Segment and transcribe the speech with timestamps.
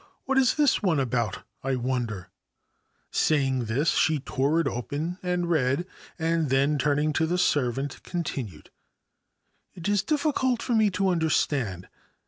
[0.25, 2.29] What is this one about, I wonder?'
[3.27, 5.85] Saying this, she tore it open and read,
[6.17, 8.71] and then, turning to the servant, continued:
[9.25, 11.87] * It is difficult for me to understand.